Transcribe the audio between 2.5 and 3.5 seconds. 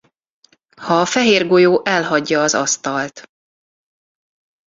asztalt.